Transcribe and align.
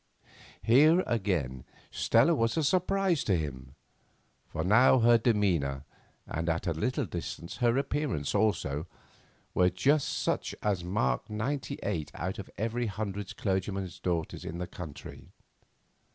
Here, 0.63 1.01
again, 1.05 1.63
Stella 1.91 2.33
was 2.33 2.57
a 2.57 2.63
surprise 2.63 3.23
to 3.25 3.37
him, 3.37 3.75
for 4.47 4.63
now 4.63 4.97
her 4.97 5.19
demeanour, 5.19 5.85
and 6.25 6.49
at 6.49 6.65
a 6.65 6.71
little 6.73 7.05
distance 7.05 7.57
her 7.57 7.77
appearance 7.77 8.33
also, 8.33 8.87
were 9.53 9.69
just 9.69 10.09
such 10.09 10.55
as 10.63 10.83
mark 10.83 11.29
ninety 11.29 11.77
eight 11.83 12.09
out 12.15 12.39
of 12.39 12.49
every 12.57 12.87
hundred 12.87 13.37
clergyman's 13.37 13.99
daughters 13.99 14.43
in 14.43 14.57
the 14.57 14.65
country. 14.65 15.29